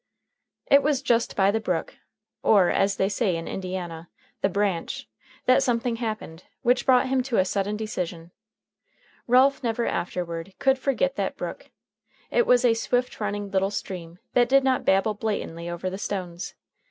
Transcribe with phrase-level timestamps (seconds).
[0.65, 1.93] It was just by the brook,
[2.41, 4.09] or, as they say in Indiana,
[4.41, 5.07] the "branch,"
[5.45, 8.31] that something happened which brought him to a sudden decision.
[9.27, 11.69] Ralph never afterward could forget that brook.
[12.31, 16.55] It was a swift running little stream, that did not babble blatantly over the stones.